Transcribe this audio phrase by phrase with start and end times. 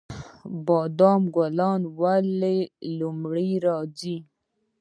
[0.03, 0.03] د
[0.67, 2.57] بادام ګلونه ولې
[2.99, 4.17] لومړی راځي؟